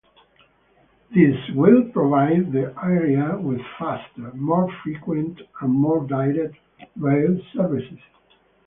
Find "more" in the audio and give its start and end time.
4.33-4.67, 5.71-6.07